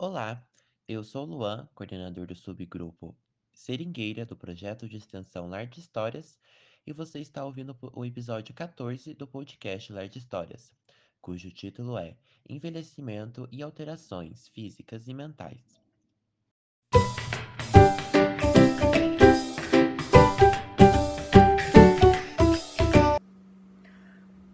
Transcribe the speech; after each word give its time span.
Olá, 0.00 0.48
eu 0.86 1.02
sou 1.02 1.24
Luan, 1.24 1.68
coordenador 1.74 2.28
do 2.28 2.34
subgrupo 2.36 3.16
Seringueira 3.52 4.24
do 4.24 4.36
projeto 4.36 4.88
de 4.88 4.96
extensão 4.96 5.48
Lar 5.48 5.66
de 5.66 5.80
Histórias, 5.80 6.38
e 6.86 6.92
você 6.92 7.18
está 7.18 7.44
ouvindo 7.44 7.76
o 7.92 8.04
episódio 8.04 8.54
14 8.54 9.12
do 9.14 9.26
podcast 9.26 9.92
Lar 9.92 10.08
de 10.08 10.20
Histórias, 10.20 10.72
cujo 11.20 11.50
título 11.50 11.98
é 11.98 12.16
Envelhecimento 12.48 13.48
e 13.50 13.60
Alterações 13.60 14.46
Físicas 14.46 15.08
e 15.08 15.14
Mentais. 15.14 15.82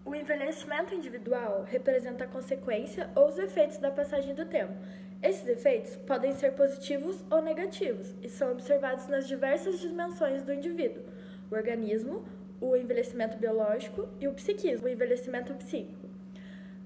O 0.07 0.15
envelhecimento 0.15 0.95
individual 0.95 1.65
representa 1.65 2.25
a 2.25 2.29
consequência 2.29 3.13
ou 3.15 3.29
os 3.29 3.37
efeitos 3.37 3.77
da 3.77 3.91
passagem 3.91 4.35
do 4.35 4.47
tempo. 4.47 4.73
Esses 5.25 5.49
efeitos 5.49 5.97
podem 5.97 6.35
ser 6.35 6.53
positivos 6.53 7.25
ou 7.31 7.41
negativos 7.41 8.15
e 8.23 8.29
são 8.29 8.53
observados 8.53 9.09
nas 9.09 9.27
diversas 9.27 9.81
dimensões 9.81 10.43
do 10.43 10.53
indivíduo: 10.53 11.03
o 11.51 11.55
organismo, 11.55 12.27
o 12.61 12.77
envelhecimento 12.77 13.39
biológico 13.39 14.07
e 14.21 14.29
o 14.29 14.35
psiquismo, 14.35 14.87
o 14.87 14.91
envelhecimento 14.91 15.55
psíquico. 15.55 16.11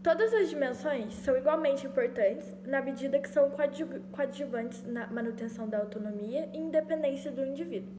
Todas 0.05 0.33
as 0.33 0.49
dimensões 0.51 1.15
são 1.15 1.37
igualmente 1.37 1.85
importantes 1.85 2.55
na 2.65 2.81
medida 2.81 3.19
que 3.19 3.29
são 3.29 3.51
coadju- 3.51 4.03
coadjuvantes 4.13 4.85
na 4.85 5.09
manutenção 5.09 5.69
da 5.69 5.79
autonomia 5.79 6.49
e 6.55 6.59
independência 6.59 7.33
do 7.33 7.45
indivíduo. 7.45 7.97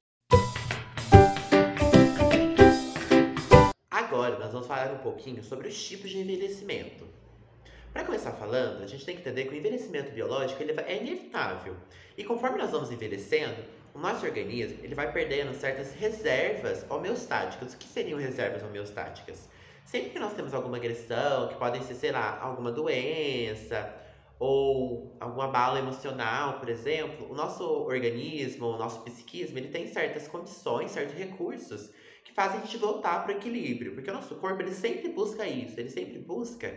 Agora 3.90 4.38
nós 4.38 4.50
vamos 4.52 4.66
falar 4.66 4.90
um 4.90 4.98
pouquinho 5.00 5.44
sobre 5.44 5.68
os 5.68 5.84
tipos 5.86 6.08
de 6.08 6.18
envelhecimento. 6.18 7.19
Para 7.92 8.04
começar 8.04 8.30
falando, 8.32 8.84
a 8.84 8.86
gente 8.86 9.04
tem 9.04 9.16
que 9.16 9.20
entender 9.20 9.46
que 9.46 9.54
o 9.54 9.56
envelhecimento 9.56 10.12
biológico 10.12 10.62
ele 10.62 10.78
é 10.80 10.96
inevitável. 10.96 11.76
E 12.16 12.22
conforme 12.22 12.56
nós 12.56 12.70
vamos 12.70 12.92
envelhecendo, 12.92 13.56
o 13.92 13.98
nosso 13.98 14.24
organismo 14.24 14.78
ele 14.84 14.94
vai 14.94 15.12
perdendo 15.12 15.52
certas 15.54 15.92
reservas 15.94 16.88
homeostáticas. 16.88 17.74
O 17.74 17.76
que 17.76 17.88
seriam 17.88 18.16
reservas 18.16 18.62
homeostáticas? 18.62 19.48
Sempre 19.84 20.10
que 20.10 20.20
nós 20.20 20.34
temos 20.34 20.54
alguma 20.54 20.76
agressão, 20.76 21.48
que 21.48 21.56
podem 21.56 21.82
ser, 21.82 21.94
sei 21.96 22.12
lá, 22.12 22.38
alguma 22.40 22.70
doença 22.70 23.92
ou 24.38 25.16
alguma 25.18 25.48
bala 25.48 25.80
emocional, 25.80 26.60
por 26.60 26.68
exemplo, 26.68 27.28
o 27.28 27.34
nosso 27.34 27.64
organismo, 27.64 28.68
o 28.68 28.78
nosso 28.78 29.02
psiquismo, 29.02 29.58
ele 29.58 29.68
tem 29.68 29.88
certas 29.88 30.28
condições, 30.28 30.92
certos 30.92 31.16
recursos 31.16 31.90
que 32.22 32.32
fazem 32.32 32.60
a 32.60 32.64
gente 32.64 32.76
voltar 32.78 33.24
para 33.24 33.34
o 33.34 33.36
equilíbrio, 33.36 33.94
porque 33.94 34.10
o 34.10 34.14
nosso 34.14 34.36
corpo 34.36 34.62
ele 34.62 34.72
sempre 34.72 35.08
busca 35.08 35.46
isso, 35.46 35.78
ele 35.78 35.90
sempre 35.90 36.20
busca 36.20 36.72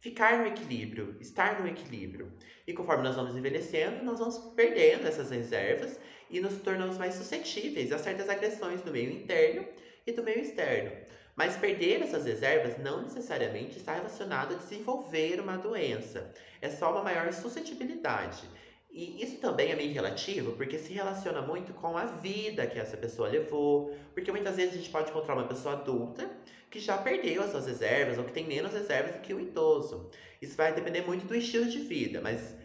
ficar 0.00 0.38
no 0.38 0.46
equilíbrio, 0.46 1.16
estar 1.20 1.60
no 1.60 1.68
equilíbrio. 1.68 2.32
E 2.66 2.72
conforme 2.72 3.04
nós 3.04 3.16
vamos 3.16 3.36
envelhecendo, 3.36 4.02
nós 4.02 4.18
vamos 4.18 4.38
perdendo 4.56 5.06
essas 5.06 5.30
reservas 5.30 6.00
e 6.30 6.40
nos 6.40 6.58
tornamos 6.58 6.96
mais 6.96 7.14
suscetíveis 7.14 7.92
a 7.92 7.98
certas 7.98 8.28
agressões 8.28 8.80
do 8.80 8.90
meio 8.90 9.10
interno 9.10 9.66
e 10.06 10.12
do 10.12 10.22
meio 10.22 10.40
externo. 10.40 10.90
Mas 11.36 11.56
perder 11.56 12.02
essas 12.02 12.24
reservas 12.24 12.78
não 12.78 13.02
necessariamente 13.02 13.78
está 13.78 13.94
relacionado 13.94 14.54
a 14.54 14.58
desenvolver 14.58 15.40
uma 15.40 15.56
doença, 15.56 16.32
é 16.60 16.68
só 16.68 16.92
uma 16.92 17.02
maior 17.02 17.32
suscetibilidade. 17.32 18.48
E 18.92 19.22
isso 19.22 19.38
também 19.38 19.70
é 19.70 19.76
meio 19.76 19.92
relativo, 19.92 20.52
porque 20.52 20.76
se 20.78 20.92
relaciona 20.92 21.40
muito 21.40 21.72
com 21.74 21.96
a 21.96 22.06
vida 22.06 22.66
que 22.66 22.78
essa 22.78 22.96
pessoa 22.96 23.28
levou. 23.28 23.94
Porque 24.12 24.32
muitas 24.32 24.56
vezes 24.56 24.74
a 24.74 24.76
gente 24.78 24.90
pode 24.90 25.10
encontrar 25.10 25.34
uma 25.34 25.46
pessoa 25.46 25.74
adulta 25.74 26.28
que 26.70 26.80
já 26.80 26.98
perdeu 26.98 27.42
as 27.42 27.50
suas 27.50 27.66
reservas 27.66 28.18
ou 28.18 28.24
que 28.24 28.32
tem 28.32 28.46
menos 28.46 28.72
reservas 28.72 29.14
do 29.14 29.20
que 29.20 29.32
o 29.32 29.40
idoso. 29.40 30.10
Isso 30.42 30.56
vai 30.56 30.72
depender 30.74 31.02
muito 31.02 31.26
do 31.26 31.34
estilo 31.34 31.66
de 31.66 31.80
vida, 31.80 32.20
mas 32.20 32.56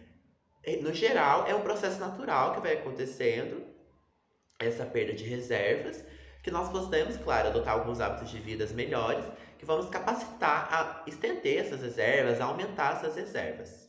eh, 0.63 0.77
no 0.77 0.93
geral 0.93 1.45
é 1.47 1.53
um 1.53 1.61
processo 1.61 1.99
natural 1.99 2.53
que 2.53 2.61
vai 2.61 2.73
acontecendo 2.73 3.63
essa 4.59 4.85
perda 4.85 5.13
de 5.13 5.23
reservas, 5.25 6.03
que 6.41 6.51
nós 6.51 6.69
podemos, 6.69 7.17
claro, 7.17 7.49
adotar 7.49 7.73
alguns 7.73 7.99
hábitos 7.99 8.29
de 8.29 8.39
vida 8.39 8.65
melhores, 8.73 9.25
que 9.57 9.65
vamos 9.65 9.89
capacitar 9.89 10.67
a 10.71 11.03
estender 11.07 11.57
essas 11.57 11.81
reservas, 11.81 12.39
a 12.39 12.45
aumentar 12.45 12.93
essas 12.97 13.15
reservas. 13.15 13.84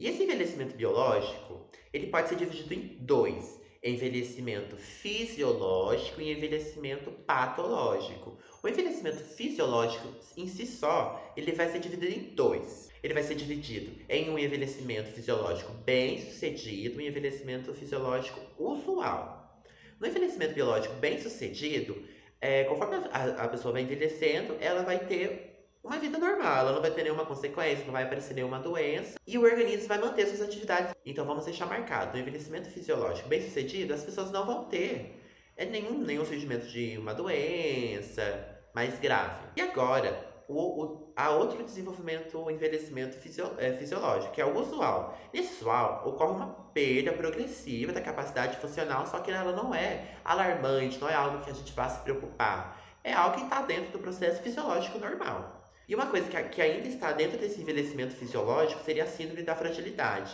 E 0.00 0.08
esse 0.08 0.22
envelhecimento 0.22 0.74
biológico, 0.74 1.68
ele 1.92 2.06
pode 2.06 2.30
ser 2.30 2.36
dividido 2.36 2.72
em 2.72 2.96
dois: 3.00 3.60
envelhecimento 3.82 4.74
fisiológico 4.78 6.22
e 6.22 6.32
envelhecimento 6.32 7.10
patológico. 7.10 8.38
O 8.62 8.68
envelhecimento 8.68 9.18
fisiológico 9.18 10.08
em 10.38 10.48
si 10.48 10.64
só, 10.64 11.34
ele 11.36 11.52
vai 11.52 11.68
ser 11.68 11.80
dividido 11.80 12.14
em 12.14 12.34
dois. 12.34 12.88
Ele 13.02 13.12
vai 13.12 13.22
ser 13.22 13.34
dividido 13.34 13.92
em 14.08 14.30
um 14.30 14.38
envelhecimento 14.38 15.10
fisiológico 15.10 15.72
bem-sucedido 15.84 16.98
e 16.98 17.04
um 17.04 17.08
envelhecimento 17.08 17.74
fisiológico 17.74 18.40
usual. 18.58 19.62
No 20.00 20.06
envelhecimento 20.06 20.54
biológico 20.54 20.94
bem-sucedido, 20.94 22.02
é, 22.40 22.64
conforme 22.64 22.96
a, 23.10 23.44
a 23.44 23.48
pessoa 23.48 23.72
vai 23.72 23.82
envelhecendo, 23.82 24.56
ela 24.60 24.82
vai 24.82 24.98
ter 25.06 25.49
uma 25.82 25.98
vida 25.98 26.18
normal, 26.18 26.58
ela 26.58 26.72
não 26.72 26.82
vai 26.82 26.90
ter 26.90 27.02
nenhuma 27.02 27.24
consequência, 27.24 27.84
não 27.84 27.92
vai 27.92 28.04
aparecer 28.04 28.34
nenhuma 28.34 28.58
doença 28.58 29.18
e 29.26 29.38
o 29.38 29.42
organismo 29.42 29.88
vai 29.88 29.98
manter 29.98 30.26
suas 30.26 30.42
atividades. 30.42 30.94
Então 31.04 31.24
vamos 31.24 31.44
deixar 31.44 31.66
marcado, 31.66 32.12
no 32.12 32.18
envelhecimento 32.18 32.68
fisiológico 32.68 33.28
bem 33.28 33.42
sucedido, 33.42 33.94
as 33.94 34.04
pessoas 34.04 34.30
não 34.30 34.44
vão 34.44 34.64
ter 34.64 35.20
é, 35.56 35.64
nenhum, 35.64 35.98
nenhum 35.98 36.24
surgimento 36.24 36.66
de 36.66 36.98
uma 36.98 37.14
doença 37.14 38.58
mais 38.74 38.98
grave. 38.98 39.48
E 39.56 39.60
agora, 39.60 40.26
o, 40.48 40.84
o, 40.84 41.12
há 41.16 41.30
outro 41.30 41.62
desenvolvimento, 41.62 42.38
o 42.38 42.50
envelhecimento 42.50 43.16
fisio, 43.16 43.52
é, 43.58 43.72
fisiológico, 43.72 44.32
que 44.32 44.40
é 44.40 44.44
o 44.44 44.58
usual. 44.58 45.18
Nesse 45.32 45.54
usual, 45.54 46.02
ocorre 46.06 46.32
uma 46.32 46.46
perda 46.74 47.12
progressiva 47.12 47.92
da 47.92 48.00
capacidade 48.00 48.58
funcional, 48.58 49.06
só 49.06 49.18
que 49.20 49.30
ela 49.30 49.52
não 49.52 49.74
é 49.74 50.16
alarmante, 50.24 50.98
não 51.00 51.08
é 51.08 51.14
algo 51.14 51.42
que 51.42 51.50
a 51.50 51.54
gente 51.54 51.72
vá 51.72 51.88
se 51.88 52.00
preocupar. 52.02 52.80
É 53.02 53.12
algo 53.12 53.36
que 53.36 53.44
está 53.44 53.62
dentro 53.62 53.92
do 53.92 53.98
processo 53.98 54.42
fisiológico 54.42 54.98
normal. 54.98 55.60
E 55.90 55.94
uma 55.96 56.06
coisa 56.06 56.28
que, 56.28 56.40
que 56.50 56.62
ainda 56.62 56.86
está 56.86 57.10
dentro 57.10 57.36
desse 57.36 57.60
envelhecimento 57.60 58.14
fisiológico 58.14 58.80
seria 58.84 59.02
a 59.02 59.06
síndrome 59.08 59.42
da 59.42 59.56
fragilidade. 59.56 60.32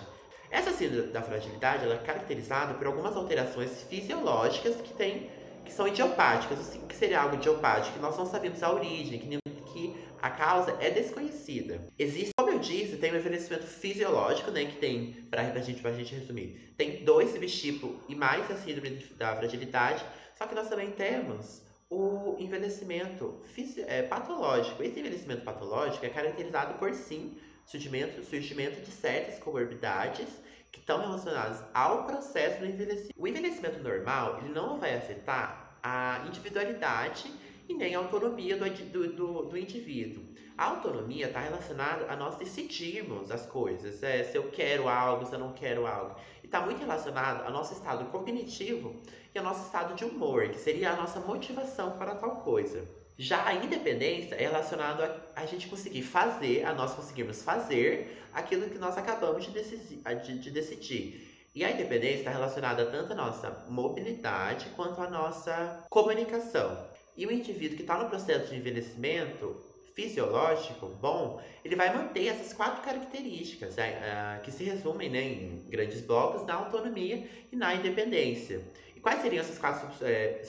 Essa 0.50 0.71
síndrome 0.71 1.11
da 1.11 1.22
fragilidade 1.22 1.83
ela 1.83 1.94
é 1.94 1.99
caracterizada 1.99 2.75
por 2.75 2.87
algumas 2.87 3.17
alterações 3.17 3.83
fisiológicas 3.84 4.77
que, 4.83 4.93
tem, 4.93 5.31
que 5.65 5.72
são 5.72 5.89
idiopáticas. 5.89 6.75
O 6.75 6.87
que 6.87 6.95
seria 6.95 7.22
algo 7.22 7.37
idiopático? 7.37 7.95
Que 7.95 8.00
nós 8.00 8.19
não 8.19 8.27
sabemos 8.27 8.62
a 8.62 8.71
origem, 8.71 9.19
que, 9.19 9.39
que 9.72 9.97
a 10.21 10.28
causa 10.28 10.77
é 10.78 10.91
desconhecida. 10.91 11.89
Existe, 11.99 12.33
como 12.37 12.50
eu 12.50 12.59
disse, 12.59 12.99
tem 12.99 13.15
um 13.15 13.16
envelhecimento 13.16 13.66
fisiológico, 13.66 14.50
né, 14.50 14.66
que 14.66 14.77
tem, 14.77 15.27
para 15.31 15.41
a 15.41 15.59
gente, 15.61 15.81
gente 15.81 16.15
resumir, 16.15 16.75
tem 16.77 17.03
dois 17.03 17.31
subtipos 17.31 17.93
e 18.11 18.15
mais 18.15 18.50
a 18.50 18.56
síndrome 18.56 18.91
da 19.16 19.34
fragilidade, 19.34 20.05
só 20.34 20.47
que 20.47 20.55
nós 20.55 20.69
também 20.69 20.91
temos 20.91 21.66
o 21.89 22.37
envelhecimento 22.39 23.41
é, 23.87 24.03
patológico. 24.03 24.83
Esse 24.83 24.99
envelhecimento 24.99 25.43
patológico 25.43 26.05
é 26.05 26.09
caracterizado 26.09 26.75
por, 26.79 26.93
sim, 26.95 27.37
surgimento, 27.65 28.23
surgimento 28.25 28.81
de 28.81 28.91
certas 28.91 29.39
comorbidades 29.39 30.29
que 30.73 30.81
estão 30.81 31.01
relacionadas 31.01 31.65
ao 31.73 32.05
processo 32.05 32.61
do 32.61 32.67
envelhecimento. 32.67 33.15
O 33.17 33.27
envelhecimento 33.27 33.79
normal 33.83 34.39
ele 34.39 34.53
não 34.53 34.79
vai 34.79 34.97
afetar 34.97 35.79
a 35.83 36.25
individualidade 36.27 37.33
e 37.69 37.75
nem 37.75 37.94
a 37.94 37.99
autonomia 37.99 38.56
do, 38.56 38.69
do, 38.69 39.12
do, 39.12 39.43
do 39.44 39.59
indivíduo. 39.59 40.22
A 40.56 40.65
autonomia 40.65 41.27
está 41.27 41.41
relacionada 41.41 42.10
a 42.10 42.16
nós 42.16 42.37
decidirmos 42.37 43.31
as 43.31 43.44
coisas, 43.44 44.03
é, 44.03 44.25
se 44.25 44.38
eu 44.38 44.50
quero 44.50 44.88
algo, 44.88 45.27
se 45.27 45.34
eu 45.34 45.38
não 45.38 45.53
quero 45.53 45.87
algo. 45.87 46.16
E 46.43 46.47
está 46.47 46.60
muito 46.60 46.81
relacionado 46.81 47.44
ao 47.44 47.53
nosso 47.53 47.75
estado 47.75 48.06
cognitivo 48.06 48.97
e 49.34 49.38
ao 49.38 49.44
nosso 49.44 49.66
estado 49.66 49.94
de 49.94 50.04
humor, 50.04 50.49
que 50.49 50.59
seria 50.59 50.93
a 50.93 50.97
nossa 50.97 51.21
motivação 51.21 51.99
para 51.99 52.15
tal 52.15 52.37
coisa. 52.37 52.88
Já 53.19 53.47
a 53.47 53.54
independência 53.54 54.34
é 54.34 54.43
relacionado 54.43 55.03
a, 55.03 55.16
a 55.34 55.47
gente 55.47 55.69
conseguir 55.69 56.03
fazer, 56.03 56.65
a 56.65 56.72
nós 56.72 56.93
conseguirmos 56.94 57.43
fazer 57.43 58.22
aquilo 58.33 58.69
que 58.69 58.78
nós 58.78 58.97
acabamos 58.97 59.44
de, 59.44 59.50
decidir. 59.50 60.03
De, 60.22 60.38
de 60.38 60.51
decidir. 60.51 61.48
E 61.54 61.65
a 61.65 61.71
independência 61.71 62.19
está 62.19 62.30
relacionada 62.30 62.84
tanto 62.86 63.12
à 63.12 63.16
nossa 63.16 63.65
mobilidade 63.69 64.66
quanto 64.77 65.01
à 65.01 65.09
nossa 65.09 65.84
comunicação. 65.89 66.86
E 67.16 67.27
o 67.27 67.33
indivíduo 67.33 67.77
que 67.77 67.83
está 67.83 67.97
no 67.97 68.09
processo 68.09 68.51
de 68.51 68.57
envelhecimento 68.57 69.57
fisiológico 69.95 70.89
bom, 71.01 71.41
ele 71.65 71.74
vai 71.74 71.95
manter 71.97 72.27
essas 72.27 72.53
quatro 72.53 72.83
características 72.83 73.78
é, 73.78 74.39
que 74.45 74.51
se 74.51 74.63
resumem 74.63 75.09
né, 75.09 75.22
em 75.22 75.65
grandes 75.71 76.03
blocos 76.03 76.47
na 76.47 76.54
autonomia 76.54 77.27
e 77.51 77.57
na 77.57 77.74
independência. 77.74 78.60
E 78.95 79.01
quais 79.01 79.22
seriam 79.22 79.41
essas 79.41 79.57
quatro 79.57 79.89
é, 80.04 80.42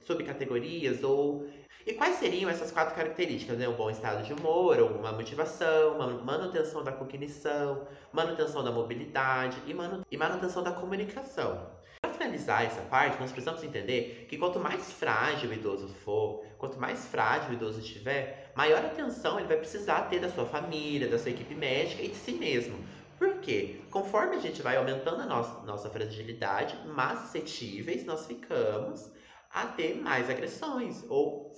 subcategorias 0.00 1.02
ou 1.02 1.46
e 1.86 1.92
quais 1.92 2.16
seriam 2.16 2.48
essas 2.48 2.72
quatro 2.72 2.94
características? 2.94 3.58
Né? 3.58 3.68
Um 3.68 3.74
bom 3.74 3.90
estado 3.90 4.24
de 4.24 4.32
humor, 4.32 4.80
uma 4.80 5.12
motivação, 5.12 5.96
uma 5.96 6.06
manutenção 6.06 6.82
da 6.82 6.92
cognição, 6.92 7.86
manutenção 8.10 8.64
da 8.64 8.72
mobilidade 8.72 9.58
e, 9.66 9.74
manu 9.74 10.02
e 10.10 10.16
manutenção 10.16 10.62
da 10.62 10.72
comunicação. 10.72 11.70
Finalizar 12.14 12.64
essa 12.64 12.80
parte, 12.82 13.20
nós 13.20 13.32
precisamos 13.32 13.62
entender 13.62 14.26
que 14.28 14.38
quanto 14.38 14.58
mais 14.60 14.92
frágil 14.92 15.50
o 15.50 15.52
idoso 15.52 15.88
for, 15.88 16.44
quanto 16.58 16.78
mais 16.78 17.06
frágil 17.06 17.50
o 17.50 17.54
idoso 17.54 17.80
estiver, 17.80 18.52
maior 18.54 18.84
atenção 18.84 19.38
ele 19.38 19.48
vai 19.48 19.56
precisar 19.56 20.02
ter 20.02 20.20
da 20.20 20.28
sua 20.28 20.46
família, 20.46 21.08
da 21.08 21.18
sua 21.18 21.30
equipe 21.30 21.54
médica 21.54 22.02
e 22.02 22.08
de 22.08 22.16
si 22.16 22.32
mesmo. 22.32 22.78
Por 23.18 23.34
Porque 23.44 23.78
conforme 23.90 24.36
a 24.36 24.38
gente 24.40 24.62
vai 24.62 24.74
aumentando 24.76 25.20
a 25.20 25.26
nossa, 25.26 25.60
nossa 25.66 25.90
fragilidade, 25.90 26.78
mais 26.86 27.18
suscetíveis 27.18 28.06
nós 28.06 28.26
ficamos 28.26 29.12
a 29.50 29.66
ter 29.66 29.96
mais 29.96 30.30
agressões. 30.30 31.04
Ou 31.10 31.52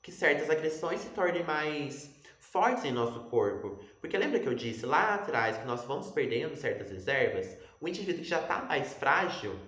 que 0.00 0.12
certas 0.12 0.48
agressões 0.48 1.00
se 1.00 1.08
tornem 1.08 1.42
mais 1.42 2.14
fortes 2.38 2.84
em 2.84 2.92
nosso 2.92 3.24
corpo. 3.28 3.80
Porque 4.00 4.16
lembra 4.16 4.38
que 4.38 4.46
eu 4.46 4.54
disse 4.54 4.86
lá 4.86 5.16
atrás 5.16 5.58
que 5.58 5.66
nós 5.66 5.84
vamos 5.84 6.12
perdendo 6.12 6.54
certas 6.54 6.92
reservas? 6.92 7.58
O 7.80 7.88
indivíduo 7.88 8.22
que 8.22 8.28
já 8.28 8.40
está 8.40 8.62
mais 8.62 8.94
frágil 8.94 9.58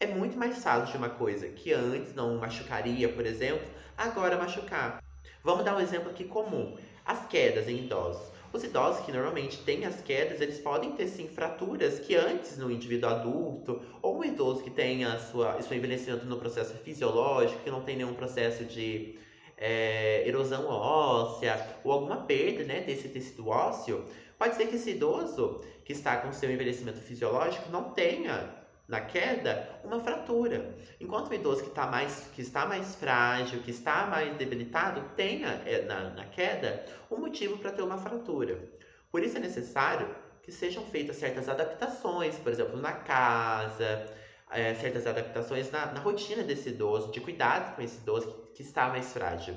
é 0.00 0.06
muito 0.06 0.38
mais 0.38 0.62
fácil 0.62 0.92
de 0.92 0.96
uma 0.96 1.08
coisa 1.08 1.48
que 1.48 1.72
antes 1.72 2.14
não 2.14 2.36
machucaria, 2.36 3.08
por 3.08 3.26
exemplo, 3.26 3.66
agora 3.96 4.36
machucar. 4.36 5.02
Vamos 5.42 5.64
dar 5.64 5.76
um 5.76 5.80
exemplo 5.80 6.10
aqui 6.10 6.24
comum: 6.24 6.76
as 7.04 7.26
quedas 7.26 7.68
em 7.68 7.84
idosos. 7.84 8.38
Os 8.52 8.62
idosos 8.64 9.04
que 9.04 9.12
normalmente 9.12 9.58
têm 9.58 9.84
as 9.84 10.00
quedas, 10.00 10.40
eles 10.40 10.58
podem 10.60 10.92
ter 10.92 11.08
sim 11.08 11.28
fraturas 11.28 11.98
que 11.98 12.14
antes 12.14 12.56
no 12.56 12.70
indivíduo 12.70 13.10
adulto, 13.10 13.82
ou 14.00 14.20
um 14.20 14.24
idoso 14.24 14.62
que 14.62 14.70
tem 14.70 15.04
a 15.04 15.18
sua, 15.18 15.60
seu 15.60 15.76
envelhecimento 15.76 16.24
no 16.24 16.38
processo 16.38 16.74
fisiológico, 16.78 17.62
que 17.62 17.70
não 17.70 17.82
tem 17.82 17.96
nenhum 17.96 18.14
processo 18.14 18.64
de 18.64 19.18
é, 19.56 20.26
erosão 20.26 20.66
óssea 20.66 21.76
ou 21.84 21.92
alguma 21.92 22.18
perda 22.18 22.64
né, 22.64 22.80
desse 22.80 23.08
tecido 23.08 23.48
ósseo, 23.48 24.04
pode 24.38 24.54
ser 24.54 24.68
que 24.68 24.76
esse 24.76 24.92
idoso 24.92 25.60
que 25.84 25.92
está 25.92 26.16
com 26.18 26.32
seu 26.32 26.50
envelhecimento 26.50 27.00
fisiológico 27.00 27.70
não 27.70 27.90
tenha 27.90 28.58
na 28.88 29.02
queda 29.02 29.80
uma 29.84 30.00
fratura. 30.00 30.74
Enquanto 30.98 31.28
o 31.28 31.34
idoso 31.34 31.62
que, 31.62 31.70
tá 31.70 31.86
mais, 31.86 32.30
que 32.34 32.40
está 32.40 32.66
mais 32.66 32.96
frágil, 32.96 33.62
que 33.62 33.70
está 33.70 34.06
mais 34.06 34.34
debilitado, 34.36 35.02
tenha 35.14 35.62
é, 35.66 35.82
na, 35.82 36.10
na 36.10 36.24
queda 36.24 36.84
um 37.10 37.18
motivo 37.18 37.58
para 37.58 37.70
ter 37.70 37.82
uma 37.82 37.98
fratura. 37.98 38.58
Por 39.12 39.22
isso 39.22 39.36
é 39.36 39.40
necessário 39.40 40.08
que 40.42 40.50
sejam 40.50 40.82
feitas 40.86 41.16
certas 41.16 41.48
adaptações, 41.48 42.36
por 42.38 42.50
exemplo, 42.50 42.80
na 42.80 42.92
casa, 42.92 44.06
é, 44.50 44.74
certas 44.74 45.06
adaptações 45.06 45.70
na, 45.70 45.92
na, 45.92 46.00
rotina 46.00 46.42
desse 46.42 46.70
idoso, 46.70 47.10
de 47.10 47.20
cuidado 47.20 47.76
com 47.76 47.82
esse 47.82 47.98
idoso 47.98 48.32
que, 48.32 48.54
que 48.54 48.62
está 48.62 48.88
mais 48.88 49.12
frágil. 49.12 49.54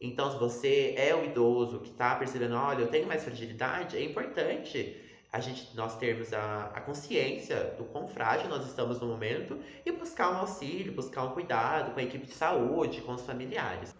Então, 0.00 0.32
se 0.32 0.38
você 0.38 0.94
é 0.96 1.14
o 1.14 1.24
idoso 1.24 1.80
que 1.80 1.90
está 1.90 2.14
percebendo, 2.16 2.56
olha, 2.56 2.80
eu 2.80 2.88
tenho 2.88 3.06
mais 3.06 3.22
fragilidade, 3.22 3.96
é 3.96 4.02
importante 4.02 5.01
a 5.32 5.40
gente, 5.40 5.74
nós 5.74 5.96
termos 5.96 6.30
a, 6.34 6.66
a 6.74 6.80
consciência 6.82 7.74
do 7.78 7.84
quão 7.84 8.06
frágil 8.06 8.50
nós 8.50 8.66
estamos 8.66 9.00
no 9.00 9.06
momento 9.06 9.58
e 9.84 9.90
buscar 9.90 10.30
um 10.30 10.36
auxílio, 10.36 10.92
buscar 10.92 11.24
um 11.24 11.30
cuidado 11.30 11.94
com 11.94 12.00
a 12.00 12.02
equipe 12.02 12.26
de 12.26 12.34
saúde, 12.34 13.00
com 13.00 13.12
os 13.12 13.22
familiares. 13.22 13.94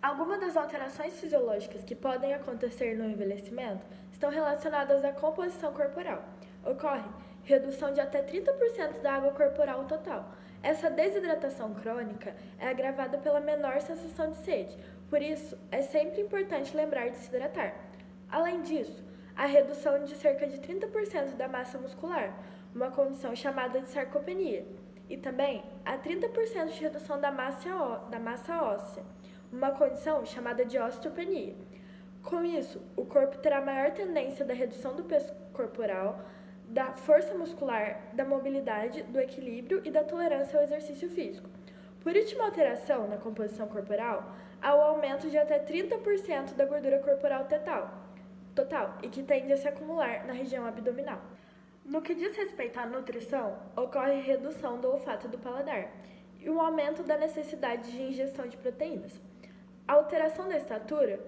Algumas 0.00 0.40
das 0.40 0.56
alterações 0.56 1.20
fisiológicas 1.20 1.84
que 1.84 1.94
podem 1.94 2.32
acontecer 2.32 2.96
no 2.96 3.04
envelhecimento 3.04 3.84
estão 4.10 4.30
relacionadas 4.30 5.04
à 5.04 5.12
composição 5.12 5.74
corporal. 5.74 6.24
Ocorre 6.64 7.08
redução 7.44 7.92
de 7.92 8.00
até 8.00 8.22
30% 8.22 9.02
da 9.02 9.12
água 9.12 9.32
corporal 9.32 9.84
total. 9.84 10.32
Essa 10.62 10.88
desidratação 10.88 11.74
crônica 11.74 12.34
é 12.58 12.68
agravada 12.68 13.18
pela 13.18 13.40
menor 13.40 13.80
sensação 13.80 14.30
de 14.30 14.38
sede, 14.38 14.76
por 15.10 15.20
isso 15.20 15.58
é 15.70 15.82
sempre 15.82 16.22
importante 16.22 16.74
lembrar 16.74 17.08
de 17.10 17.18
se 17.18 17.28
hidratar. 17.28 17.74
Além 18.30 18.62
disso, 18.62 19.04
a 19.36 19.46
redução 19.46 20.04
de 20.04 20.14
cerca 20.14 20.46
de 20.46 20.58
30% 20.58 21.36
da 21.36 21.48
massa 21.48 21.78
muscular, 21.78 22.36
uma 22.74 22.90
condição 22.90 23.34
chamada 23.34 23.80
de 23.80 23.88
sarcopenia, 23.88 24.66
e 25.08 25.16
também 25.16 25.62
a 25.84 25.98
30% 25.98 26.68
de 26.72 26.80
redução 26.80 27.20
da 27.20 27.30
massa, 27.30 28.00
da 28.10 28.18
massa 28.18 28.62
óssea, 28.62 29.02
uma 29.52 29.72
condição 29.72 30.24
chamada 30.24 30.64
de 30.64 30.78
osteopenia. 30.78 31.54
Com 32.22 32.44
isso, 32.44 32.80
o 32.96 33.04
corpo 33.04 33.38
terá 33.38 33.60
maior 33.60 33.90
tendência 33.90 34.44
da 34.44 34.54
redução 34.54 34.94
do 34.94 35.04
peso 35.04 35.32
corporal, 35.52 36.20
da 36.68 36.92
força 36.92 37.34
muscular, 37.34 38.00
da 38.14 38.24
mobilidade, 38.24 39.02
do 39.02 39.20
equilíbrio 39.20 39.82
e 39.84 39.90
da 39.90 40.02
tolerância 40.02 40.58
ao 40.58 40.64
exercício 40.64 41.10
físico. 41.10 41.50
Por 42.00 42.14
última 42.14 42.44
alteração 42.44 43.06
na 43.08 43.16
composição 43.16 43.68
corporal, 43.68 44.34
há 44.60 44.74
o 44.74 44.80
aumento 44.80 45.28
de 45.28 45.36
até 45.36 45.58
30% 45.58 46.54
da 46.54 46.64
gordura 46.64 46.98
corporal 47.00 47.44
total, 47.44 47.90
total 48.54 48.98
e 49.02 49.08
que 49.08 49.22
tende 49.22 49.52
a 49.52 49.56
se 49.56 49.68
acumular 49.68 50.26
na 50.26 50.32
região 50.32 50.66
abdominal. 50.66 51.20
No 51.84 52.00
que 52.00 52.14
diz 52.14 52.36
respeito 52.36 52.78
à 52.78 52.86
nutrição, 52.86 53.58
ocorre 53.76 54.20
redução 54.20 54.80
do 54.80 54.88
olfato 54.88 55.26
do 55.28 55.38
paladar 55.38 55.90
e 56.38 56.48
um 56.48 56.60
aumento 56.60 57.02
da 57.02 57.16
necessidade 57.18 57.90
de 57.90 58.02
ingestão 58.02 58.46
de 58.46 58.56
proteínas. 58.56 59.20
A 59.86 59.94
alteração 59.94 60.48
da 60.48 60.56
estatura, 60.56 61.18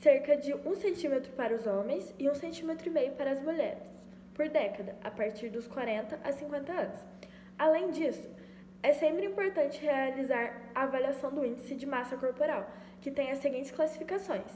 cerca 0.00 0.36
de 0.36 0.54
1 0.54 0.58
cm 0.76 1.28
para 1.36 1.54
os 1.54 1.66
homens 1.66 2.14
e 2.18 2.24
1,5 2.24 2.76
cm 2.76 3.10
para 3.16 3.32
as 3.32 3.42
mulheres, 3.42 3.82
por 4.32 4.48
década, 4.48 4.96
a 5.02 5.10
partir 5.10 5.48
dos 5.48 5.66
40 5.66 6.20
a 6.22 6.32
50 6.32 6.72
anos. 6.72 6.98
Além 7.58 7.90
disso, 7.90 8.28
é 8.82 8.92
sempre 8.92 9.26
importante 9.26 9.80
realizar 9.80 10.60
a 10.74 10.82
avaliação 10.82 11.32
do 11.32 11.44
índice 11.44 11.74
de 11.74 11.86
massa 11.86 12.16
corporal, 12.16 12.70
que 13.00 13.10
tem 13.10 13.30
as 13.30 13.38
seguintes 13.38 13.70
classificações. 13.70 14.52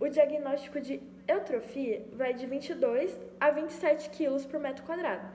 O 0.00 0.08
diagnóstico 0.08 0.80
de 0.80 1.00
eutrofia 1.30 2.04
vai 2.12 2.34
de 2.34 2.44
22 2.44 3.18
a 3.38 3.50
27 3.50 4.10
kg 4.10 4.44
por 4.48 4.58
metro 4.58 4.84
quadrado. 4.84 5.26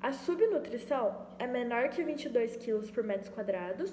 A 0.00 0.12
subnutrição 0.12 1.26
é 1.38 1.46
menor 1.46 1.88
que 1.88 2.02
22 2.02 2.56
kg 2.56 2.92
por 2.92 3.02
metro 3.02 3.32
quadrado 3.32 3.84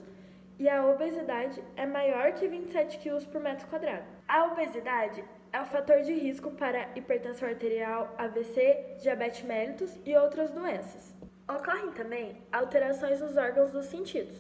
e 0.60 0.70
a 0.70 0.86
obesidade 0.86 1.62
é 1.76 1.86
maior 1.88 2.34
que 2.34 2.48
27 2.48 3.00
kg 3.00 3.26
por 3.26 3.42
metro 3.42 3.68
quadrado. 3.68 4.06
A 4.28 4.46
obesidade 4.46 5.24
é 5.52 5.60
o 5.60 5.66
fator 5.66 6.02
de 6.02 6.14
risco 6.14 6.52
para 6.52 6.90
hipertensão 6.96 7.50
arterial, 7.50 8.14
AVC, 8.18 8.98
diabetes 9.02 9.44
mellitus 9.44 9.98
e 10.06 10.16
outras 10.16 10.52
doenças. 10.52 11.16
Ocorrem 11.48 11.92
também 11.92 12.38
alterações 12.52 13.22
nos 13.22 13.36
órgãos 13.36 13.72
dos 13.72 13.86
sentidos. 13.88 14.38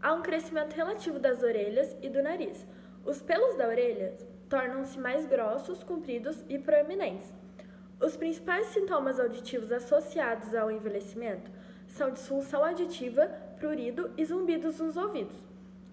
Há 0.00 0.12
um 0.12 0.22
crescimento 0.22 0.74
relativo 0.74 1.18
das 1.18 1.42
orelhas 1.42 1.96
e 2.00 2.08
do 2.08 2.22
nariz. 2.22 2.64
Os 3.04 3.20
pelos 3.20 3.56
da 3.56 3.66
orelha 3.68 4.16
tornam-se 4.48 4.98
mais 4.98 5.26
grossos, 5.26 5.82
compridos 5.82 6.42
e 6.48 6.58
proeminentes. 6.58 7.32
Os 8.00 8.16
principais 8.16 8.66
sintomas 8.68 9.18
auditivos 9.18 9.72
associados 9.72 10.54
ao 10.54 10.70
envelhecimento 10.70 11.50
são 11.88 12.10
disfunção 12.10 12.64
auditiva, 12.64 13.26
prurido 13.58 14.10
e 14.16 14.24
zumbidos 14.24 14.78
nos 14.80 14.96
ouvidos. 14.96 15.36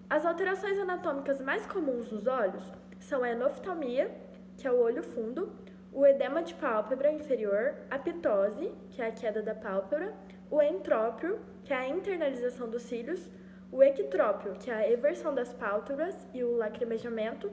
As 0.08 0.26
alterações 0.26 0.78
anatômicas 0.78 1.40
mais 1.40 1.64
comuns 1.66 2.10
nos 2.12 2.26
olhos 2.26 2.62
são 3.00 3.22
a 3.22 3.30
enoftalmia, 3.30 4.10
que 4.56 4.66
é 4.66 4.70
o 4.70 4.80
olho 4.80 5.02
fundo, 5.02 5.50
o 5.92 6.04
edema 6.04 6.42
de 6.42 6.54
pálpebra 6.54 7.10
inferior, 7.10 7.74
a 7.90 7.98
pitose, 7.98 8.70
que 8.90 9.00
é 9.00 9.06
a 9.06 9.12
queda 9.12 9.40
da 9.42 9.54
pálpebra, 9.54 10.12
o 10.50 10.60
entrópio, 10.60 11.38
que 11.64 11.72
é 11.72 11.76
a 11.76 11.88
internalização 11.88 12.68
dos 12.68 12.82
cílios, 12.82 13.30
o 13.72 13.82
ectrópio, 13.82 14.54
que 14.54 14.70
é 14.70 14.74
a 14.74 14.90
eversão 14.90 15.34
das 15.34 15.52
pálpebras 15.52 16.14
e 16.32 16.44
o 16.44 16.56
lacrimejamento, 16.56 17.50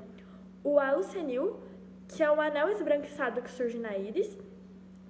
o 0.63 0.79
alucenil, 0.79 1.59
que 2.07 2.21
é 2.21 2.31
um 2.31 2.41
anel 2.41 2.69
esbranquiçado 2.69 3.41
que 3.41 3.51
surge 3.51 3.77
na 3.77 3.97
íris, 3.97 4.37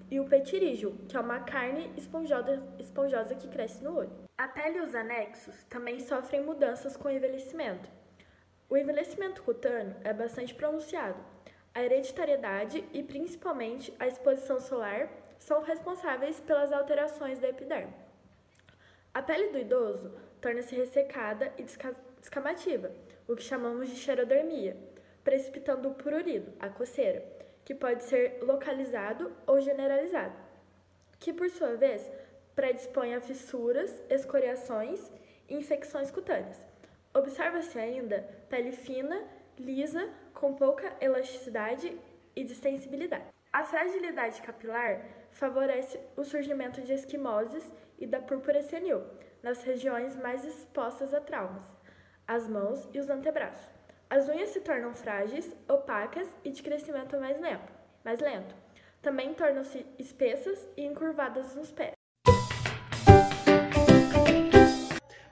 e 0.10 0.20
o 0.20 0.26
petirígio, 0.26 0.92
que 1.08 1.16
é 1.16 1.20
uma 1.20 1.40
carne 1.40 1.92
esponjosa, 1.98 2.62
esponjosa 2.78 3.36
que 3.36 3.48
cresce 3.48 3.84
no 3.84 3.96
olho. 3.98 4.12
A 4.38 4.48
pele 4.48 4.78
e 4.78 4.82
os 4.82 4.94
anexos 4.94 5.64
também 5.70 6.00
sofrem 6.00 6.44
mudanças 6.44 6.98
com 6.98 7.08
o 7.08 7.12
envelhecimento. 7.12 7.90
O 8.70 8.76
envelhecimento 8.76 9.42
cutâneo 9.42 9.96
é 10.04 10.14
bastante 10.14 10.54
pronunciado. 10.54 11.18
A 11.74 11.82
hereditariedade 11.82 12.84
e 12.92 13.02
principalmente 13.02 13.94
a 14.00 14.08
exposição 14.08 14.60
solar 14.60 15.10
são 15.40 15.62
responsáveis 15.62 16.40
pelas 16.42 16.72
alterações 16.74 17.40
da 17.40 17.48
epiderme. 17.48 17.94
A 19.14 19.22
pele 19.22 19.50
do 19.50 19.60
idoso 19.60 20.12
torna-se 20.42 20.76
ressecada 20.76 21.54
e 21.58 21.64
descamativa, 21.64 22.92
o 23.28 23.36
que 23.36 23.44
chamamos 23.44 23.90
de 23.90 23.96
xerodermia, 23.96 24.76
precipitando 25.24 25.90
o 25.90 25.94
prurido, 25.94 26.52
a 26.60 26.70
coceira, 26.70 27.24
que 27.64 27.76
pode 27.76 28.04
ser 28.04 28.40
localizado 28.42 29.32
ou 29.46 29.60
generalizado, 29.60 30.36
que 31.20 31.32
por 31.32 31.50
sua 31.50 31.76
vez 31.76 32.10
predispõe 32.56 33.14
a 33.14 33.22
fissuras, 33.22 34.02
escoriações 34.10 35.12
e 35.48 35.56
infecções 35.56 36.12
cutâneas. 36.12 36.58
Observa-se 37.14 37.78
ainda 37.78 38.28
pele 38.50 38.72
fina, 38.72 39.22
lisa, 39.58 40.10
com 40.34 40.54
pouca 40.54 40.96
elasticidade 41.00 41.98
e 42.36 42.44
distensibilidade. 42.44 43.26
A 43.52 43.64
fragilidade 43.64 44.42
capilar 44.42 45.06
favorece 45.32 46.00
o 46.16 46.24
surgimento 46.24 46.82
de 46.82 46.94
esquimoses 46.94 47.70
e 48.00 48.08
da 48.08 48.20
púrpura 48.20 48.62
senil 48.62 49.04
nas 49.44 49.62
regiões 49.64 50.16
mais 50.16 50.46
expostas 50.46 51.14
a 51.14 51.20
traumas, 51.20 51.66
as 52.28 52.48
mãos 52.48 52.88
e 52.94 53.00
os 53.00 53.10
antebraços. 53.10 53.70
As 54.12 54.28
unhas 54.28 54.50
se 54.50 54.60
tornam 54.60 54.94
frágeis, 54.94 55.56
opacas 55.70 56.28
e 56.44 56.50
de 56.52 56.62
crescimento 56.62 57.18
mais 57.18 57.40
lento. 57.40 57.72
Mais 58.04 58.20
lento. 58.20 58.54
Também 59.02 59.34
tornam-se 59.34 59.86
espessas 59.98 60.68
e 60.76 60.84
encurvadas 60.84 61.56
nos 61.56 61.72
pés. 61.72 61.94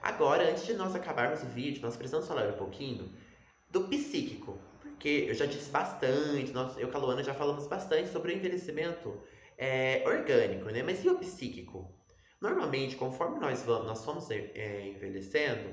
Agora, 0.00 0.48
antes 0.48 0.64
de 0.64 0.72
nós 0.72 0.96
acabarmos 0.96 1.42
o 1.42 1.46
vídeo, 1.48 1.82
nós 1.82 1.94
precisamos 1.94 2.26
falar 2.26 2.48
um 2.48 2.56
pouquinho 2.56 3.12
do 3.68 3.86
psíquico. 3.86 4.58
Porque 4.80 5.26
eu 5.28 5.34
já 5.34 5.44
disse 5.44 5.70
bastante, 5.70 6.50
nós, 6.52 6.78
eu 6.78 6.88
e 6.88 6.94
a 6.94 6.98
Luana 6.98 7.22
já 7.22 7.34
falamos 7.34 7.66
bastante 7.66 8.08
sobre 8.08 8.32
o 8.32 8.34
envelhecimento 8.34 9.22
é, 9.58 10.02
orgânico, 10.06 10.70
né? 10.70 10.82
Mas 10.82 11.04
e 11.04 11.08
o 11.10 11.18
psíquico? 11.18 11.94
Normalmente, 12.40 12.96
conforme 12.96 13.40
nós 13.40 13.62
vamos, 13.62 13.86
nós 13.86 14.02
fomos 14.02 14.30
é, 14.30 14.88
envelhecendo, 14.88 15.68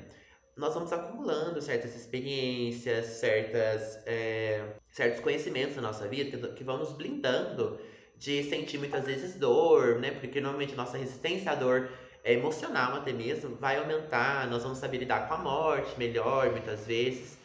nós 0.58 0.74
vamos 0.74 0.92
acumulando 0.92 1.62
certas 1.62 1.96
experiências, 1.96 3.06
certas, 3.06 4.00
é, 4.06 4.64
certos 4.92 5.20
conhecimentos 5.22 5.76
na 5.76 5.84
nossa 5.84 6.08
vida 6.08 6.50
que 6.50 6.64
vão 6.64 6.78
nos 6.78 6.92
blindando 6.94 7.80
de 8.18 8.44
sentir 8.44 8.80
muitas 8.80 9.06
vezes 9.06 9.36
dor, 9.36 10.00
né? 10.00 10.12
Porque 10.12 10.42
normalmente 10.42 10.76
nossa 10.76 10.98
resistência 10.98 11.52
à 11.52 11.56
dor 11.56 11.90
é 12.24 12.34
emocional 12.34 12.96
até 12.96 13.14
mesmo 13.14 13.56
vai 13.56 13.78
aumentar, 13.78 14.50
nós 14.50 14.64
vamos 14.64 14.80
saber 14.80 14.98
lidar 14.98 15.28
com 15.28 15.36
a 15.36 15.38
morte 15.38 15.98
melhor 15.98 16.50
muitas 16.50 16.86
vezes. 16.86 17.38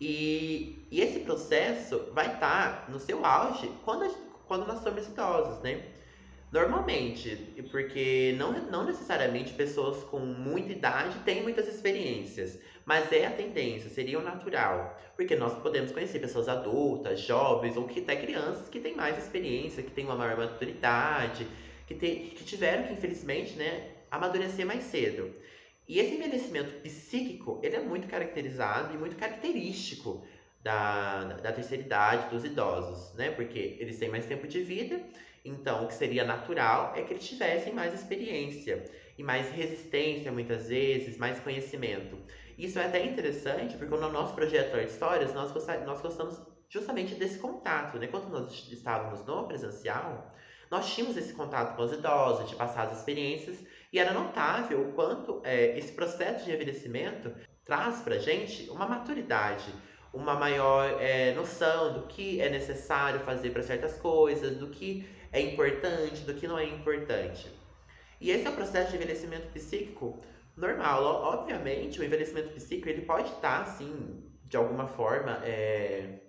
E, 0.00 0.86
e 0.90 1.00
esse 1.00 1.20
processo 1.20 2.08
vai 2.12 2.34
estar 2.34 2.86
tá 2.86 2.90
no 2.90 2.98
seu 2.98 3.24
auge 3.24 3.70
quando, 3.84 4.10
quando 4.46 4.66
nós 4.66 4.82
somos 4.82 5.06
idosos, 5.06 5.62
né? 5.62 5.93
Normalmente, 6.54 7.66
porque 7.72 8.36
não, 8.38 8.52
não 8.70 8.86
necessariamente 8.86 9.52
pessoas 9.54 10.04
com 10.04 10.20
muita 10.20 10.70
idade 10.70 11.18
têm 11.24 11.42
muitas 11.42 11.66
experiências, 11.66 12.60
mas 12.86 13.10
é 13.10 13.26
a 13.26 13.30
tendência, 13.32 13.90
seria 13.90 14.20
o 14.20 14.22
natural. 14.22 14.96
Porque 15.16 15.34
nós 15.34 15.60
podemos 15.60 15.90
conhecer 15.90 16.20
pessoas 16.20 16.48
adultas, 16.48 17.18
jovens 17.18 17.76
ou 17.76 17.86
até 17.90 18.14
crianças 18.14 18.68
que 18.68 18.78
têm 18.78 18.94
mais 18.94 19.18
experiência, 19.18 19.82
que 19.82 19.90
têm 19.90 20.04
uma 20.04 20.14
maior 20.14 20.36
maturidade, 20.36 21.44
que, 21.88 21.96
que 21.96 22.44
tiveram 22.44 22.84
que, 22.84 22.92
infelizmente, 22.92 23.56
né, 23.56 23.88
amadurecer 24.08 24.64
mais 24.64 24.84
cedo. 24.84 25.34
E 25.88 25.98
esse 25.98 26.14
envelhecimento 26.14 26.72
psíquico, 26.82 27.58
ele 27.64 27.74
é 27.74 27.80
muito 27.80 28.06
caracterizado 28.06 28.94
e 28.94 28.96
muito 28.96 29.16
característico 29.16 30.24
da, 30.62 31.24
da 31.24 31.52
terceira 31.52 31.82
idade, 31.82 32.30
dos 32.30 32.44
idosos, 32.44 33.12
né? 33.14 33.30
Porque 33.32 33.76
eles 33.80 33.98
têm 33.98 34.08
mais 34.08 34.24
tempo 34.24 34.46
de 34.46 34.62
vida 34.62 35.00
então, 35.44 35.84
o 35.84 35.88
que 35.88 35.94
seria 35.94 36.24
natural 36.24 36.94
é 36.96 37.02
que 37.02 37.12
eles 37.12 37.28
tivessem 37.28 37.72
mais 37.74 37.92
experiência 37.92 38.82
e 39.18 39.22
mais 39.22 39.50
resistência, 39.50 40.32
muitas 40.32 40.68
vezes, 40.68 41.18
mais 41.18 41.38
conhecimento. 41.40 42.16
Isso 42.56 42.78
é 42.78 42.86
até 42.86 43.04
interessante, 43.04 43.76
porque 43.76 43.94
no 43.94 44.10
nosso 44.10 44.34
projeto 44.34 44.74
Art 44.74 44.88
Histórias, 44.88 45.34
nós, 45.34 45.52
nós 45.84 46.00
gostamos 46.00 46.40
justamente 46.68 47.14
desse 47.14 47.38
contato. 47.38 47.98
Né? 47.98 48.06
Quando 48.06 48.30
nós 48.30 48.68
estávamos 48.70 49.24
no 49.26 49.46
presencial, 49.46 50.34
nós 50.70 50.92
tínhamos 50.94 51.16
esse 51.16 51.34
contato 51.34 51.76
com 51.76 51.82
os 51.82 51.92
idosos, 51.92 52.48
de 52.48 52.56
passar 52.56 52.88
as 52.88 52.98
experiências, 52.98 53.58
e 53.92 53.98
era 53.98 54.12
notável 54.12 54.80
o 54.80 54.92
quanto 54.92 55.42
é, 55.44 55.78
esse 55.78 55.92
processo 55.92 56.44
de 56.44 56.52
envelhecimento 56.52 57.32
traz 57.64 58.00
para 58.00 58.18
gente 58.18 58.68
uma 58.70 58.86
maturidade, 58.86 59.72
uma 60.12 60.34
maior 60.34 61.00
é, 61.00 61.32
noção 61.34 61.92
do 61.92 62.06
que 62.06 62.40
é 62.40 62.48
necessário 62.48 63.20
fazer 63.20 63.50
para 63.50 63.62
certas 63.62 63.98
coisas, 63.98 64.56
do 64.56 64.68
que 64.68 65.06
é 65.34 65.40
importante, 65.40 66.22
do 66.22 66.32
que 66.32 66.46
não 66.46 66.56
é 66.56 66.64
importante. 66.64 67.50
E 68.20 68.30
esse 68.30 68.46
é 68.46 68.50
o 68.50 68.54
processo 68.54 68.90
de 68.90 68.96
envelhecimento 68.96 69.48
psíquico 69.48 70.20
normal. 70.56 71.02
Obviamente, 71.04 72.00
o 72.00 72.04
envelhecimento 72.04 72.54
psíquico 72.54 72.88
ele 72.88 73.02
pode 73.02 73.30
estar, 73.32 73.62
assim, 73.62 74.32
de 74.44 74.56
alguma 74.56 74.86
forma, 74.86 75.40
é... 75.44 76.20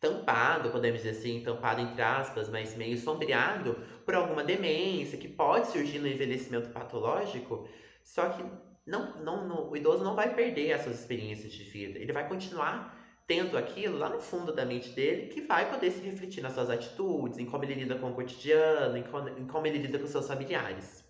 tampado, 0.00 0.70
podemos 0.70 1.02
dizer 1.02 1.10
assim, 1.18 1.42
tampado 1.44 1.82
entre 1.82 2.00
aspas, 2.00 2.48
mas 2.48 2.74
meio 2.74 2.96
sombreado 2.96 3.74
por 4.06 4.14
alguma 4.14 4.42
demência 4.42 5.18
que 5.18 5.28
pode 5.28 5.66
surgir 5.68 5.98
no 5.98 6.08
envelhecimento 6.08 6.70
patológico, 6.70 7.68
só 8.02 8.30
que 8.30 8.42
não, 8.86 9.22
não, 9.22 9.46
não, 9.46 9.70
o 9.70 9.76
idoso 9.76 10.02
não 10.02 10.16
vai 10.16 10.34
perder 10.34 10.70
essas 10.70 10.98
experiências 10.98 11.52
de 11.52 11.64
vida, 11.64 11.98
ele 11.98 12.12
vai 12.12 12.26
continuar 12.26 13.01
tendo 13.32 13.56
aquilo 13.56 13.96
lá 13.96 14.10
no 14.10 14.20
fundo 14.20 14.52
da 14.52 14.62
mente 14.62 14.90
dele 14.90 15.28
que 15.28 15.40
vai 15.40 15.70
poder 15.70 15.90
se 15.90 16.02
refletir 16.02 16.42
nas 16.42 16.52
suas 16.52 16.68
atitudes, 16.68 17.38
em 17.38 17.46
como 17.46 17.64
ele 17.64 17.72
lida 17.72 17.94
com 17.94 18.10
o 18.10 18.14
cotidiano, 18.14 18.94
em 18.98 19.02
como, 19.04 19.26
em 19.30 19.46
como 19.46 19.66
ele 19.66 19.78
lida 19.78 19.98
com 19.98 20.06
seus 20.06 20.28
familiares. 20.28 21.02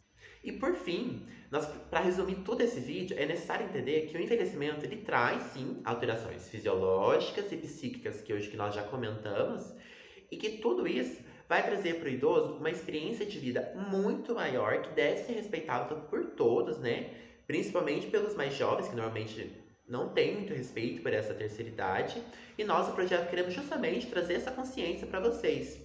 E 0.44 0.52
por 0.52 0.76
fim, 0.76 1.26
para 1.90 1.98
resumir 1.98 2.36
todo 2.44 2.60
esse 2.60 2.78
vídeo, 2.78 3.16
é 3.18 3.26
necessário 3.26 3.66
entender 3.66 4.02
que 4.02 4.16
o 4.16 4.20
envelhecimento 4.20 4.86
ele 4.86 4.98
traz 4.98 5.42
sim 5.52 5.80
alterações 5.84 6.48
fisiológicas 6.48 7.50
e 7.50 7.56
psíquicas 7.56 8.22
que 8.22 8.32
hoje 8.32 8.48
que 8.48 8.56
nós 8.56 8.72
já 8.72 8.84
comentamos, 8.84 9.74
e 10.30 10.36
que 10.36 10.58
tudo 10.58 10.86
isso 10.86 11.20
vai 11.48 11.64
trazer 11.64 11.98
para 11.98 12.08
o 12.08 12.12
idoso 12.12 12.54
uma 12.54 12.70
experiência 12.70 13.26
de 13.26 13.36
vida 13.36 13.74
muito 13.90 14.32
maior 14.32 14.80
que 14.80 14.94
deve 14.94 15.24
ser 15.24 15.32
respeitada 15.32 15.96
por 15.96 16.24
todos, 16.36 16.78
né? 16.78 17.10
Principalmente 17.48 18.06
pelos 18.06 18.36
mais 18.36 18.54
jovens, 18.54 18.86
que 18.86 18.94
normalmente 18.94 19.60
não 19.86 20.08
tem 20.08 20.36
muito 20.36 20.52
respeito 20.52 21.02
por 21.02 21.12
essa 21.12 21.34
terceira 21.34 21.70
idade, 21.70 22.22
e 22.56 22.64
nós, 22.64 22.88
o 22.88 22.92
projeto, 22.92 23.28
queremos 23.28 23.54
justamente 23.54 24.06
trazer 24.06 24.34
essa 24.34 24.50
consciência 24.50 25.06
para 25.06 25.20
vocês. 25.20 25.80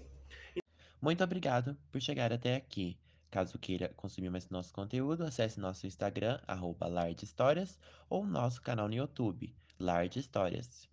Muito 1.01 1.24
obrigado 1.24 1.77
por 1.92 2.01
chegar 2.01 2.32
até 2.34 2.56
aqui. 2.56 2.98
Caso 3.30 3.60
queira 3.60 3.89
consumir 3.96 4.30
mais 4.30 4.50
nosso 4.50 4.74
conteúdo, 4.74 5.24
acesse 5.24 5.60
nosso 5.60 5.86
Instagram, 5.86 6.39
arroba 6.48 6.88
ou 8.10 8.25
nosso 8.25 8.62
canal 8.62 8.88
no 8.88 8.96
YouTube, 8.96 9.54
Lard 9.80 10.18
Histórias. 10.18 10.89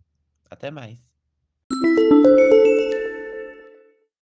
Até 0.50 0.70
mais! 0.70 0.98